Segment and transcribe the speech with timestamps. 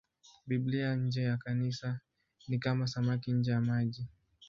[0.47, 1.99] Biblia nje ya Kanisa
[2.47, 4.07] ni kama samaki nje ya maji.